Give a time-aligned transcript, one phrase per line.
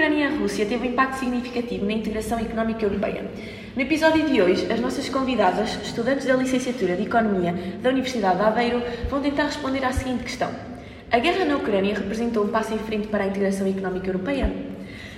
[0.00, 3.30] conflito Ucrânia-Rússia teve um impacto significativo na integração económica europeia.
[3.76, 8.42] No episódio de hoje, as nossas convidadas, estudantes da licenciatura de Economia da Universidade de
[8.42, 10.50] Aveiro, vão tentar responder à seguinte questão:
[11.12, 14.50] A guerra na Ucrânia representou um passo em frente para a integração económica europeia?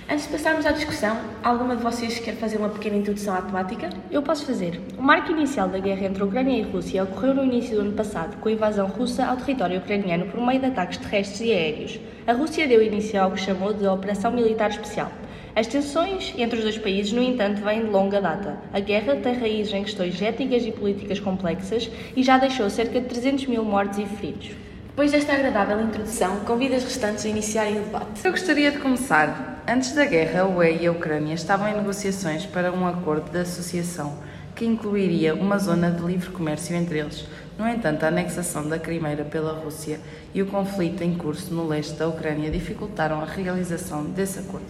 [0.09, 3.89] Antes de passarmos à discussão, alguma de vocês quer fazer uma pequena introdução à temática?
[4.11, 4.81] Eu posso fazer.
[4.97, 7.83] O marco inicial da guerra entre a Ucrânia e a Rússia ocorreu no início do
[7.83, 11.53] ano passado, com a invasão russa ao território ucraniano por meio de ataques terrestres e
[11.53, 11.99] aéreos.
[12.27, 15.09] A Rússia deu início ao que chamou de Operação Militar Especial.
[15.55, 18.57] As tensões entre os dois países, no entanto, vêm de longa data.
[18.73, 23.07] A guerra tem raízes em questões éticas e políticas complexas e já deixou cerca de
[23.07, 24.51] 300 mil mortos e feridos.
[24.93, 28.23] Depois desta agradável introdução, convido as restantes a iniciarem o debate.
[28.23, 29.63] Eu gostaria de começar.
[29.67, 33.39] Antes da guerra, a UE e a Ucrânia estavam em negociações para um acordo de
[33.39, 34.15] associação
[34.55, 37.25] que incluiria uma zona de livre comércio entre eles.
[37.57, 39.99] No entanto, a anexação da Crimeira pela Rússia
[40.33, 44.65] e o conflito em curso no leste da Ucrânia dificultaram a realização desse acordo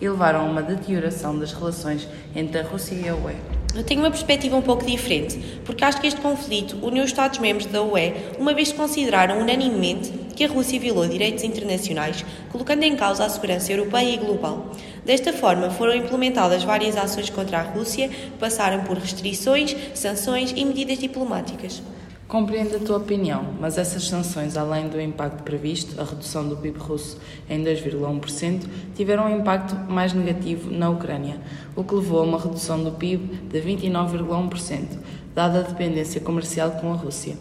[0.00, 3.34] e levaram a uma deterioração das relações entre a Rússia e a UE.
[3.74, 7.66] Eu tenho uma perspectiva um pouco diferente, porque acho que este conflito uniu os Estados-membros
[7.66, 12.94] da UE, uma vez que consideraram unanimemente que a Rússia violou direitos internacionais, colocando em
[12.94, 14.70] causa a segurança europeia e global.
[15.04, 18.08] Desta forma, foram implementadas várias ações contra a Rússia,
[18.38, 21.82] passaram por restrições, sanções e medidas diplomáticas.
[22.28, 26.78] Compreendo a tua opinião, mas essas sanções, além do impacto previsto, a redução do PIB
[26.78, 27.18] russo
[27.50, 28.62] em 2,1%,
[28.94, 31.40] tiveram um impacto mais negativo na Ucrânia,
[31.74, 34.98] o que levou a uma redução do PIB de 29,1%,
[35.34, 37.36] dada a dependência comercial com a Rússia,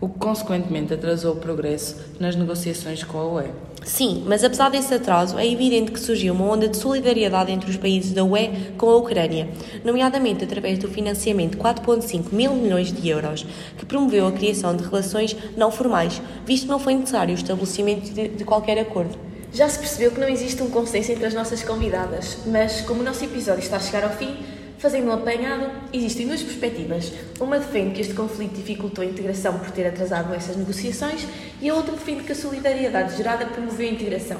[0.00, 3.50] o que consequentemente atrasou o progresso nas negociações com a UE.
[3.84, 7.76] Sim, mas apesar desse atraso, é evidente que surgiu uma onda de solidariedade entre os
[7.76, 9.48] países da UE com a Ucrânia,
[9.84, 14.84] nomeadamente através do financiamento de 4,5 mil milhões de euros, que promoveu a criação de
[14.84, 19.18] relações não formais, visto que não foi necessário o estabelecimento de, de qualquer acordo.
[19.52, 23.04] Já se percebeu que não existe um consenso entre as nossas convidadas, mas como o
[23.04, 24.36] nosso episódio está a chegar ao fim,
[24.78, 27.12] Fazendo um apanhado, existem duas perspectivas.
[27.40, 31.26] Uma defende que este conflito dificultou a integração por ter atrasado essas negociações
[31.60, 34.38] e a outra defende que a solidariedade gerada promoveu a integração.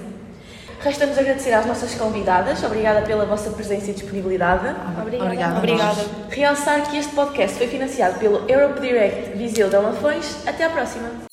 [0.81, 2.63] Resta-nos agradecer às nossas convidadas.
[2.63, 4.77] Obrigada pela vossa presença e disponibilidade.
[5.01, 5.59] Obrigada.
[5.59, 6.05] Obrigada.
[6.31, 10.47] Realçar que este podcast foi financiado pelo Europe Direct Viseu de Alafões.
[10.47, 11.28] Até à próxima!